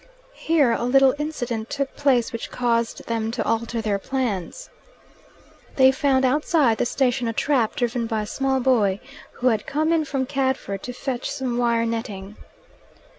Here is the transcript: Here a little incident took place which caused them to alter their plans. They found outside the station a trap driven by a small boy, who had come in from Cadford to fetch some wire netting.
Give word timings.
Here 0.33 0.71
a 0.71 0.83
little 0.83 1.13
incident 1.19 1.69
took 1.69 1.95
place 1.95 2.33
which 2.33 2.49
caused 2.49 3.05
them 3.05 3.29
to 3.29 3.45
alter 3.45 3.81
their 3.81 3.99
plans. 3.99 4.71
They 5.75 5.91
found 5.91 6.25
outside 6.25 6.79
the 6.79 6.87
station 6.87 7.27
a 7.27 7.33
trap 7.33 7.75
driven 7.75 8.07
by 8.07 8.23
a 8.23 8.25
small 8.25 8.59
boy, 8.59 8.99
who 9.33 9.49
had 9.49 9.67
come 9.67 9.93
in 9.93 10.05
from 10.05 10.25
Cadford 10.25 10.81
to 10.81 10.91
fetch 10.93 11.29
some 11.29 11.55
wire 11.59 11.85
netting. 11.85 12.35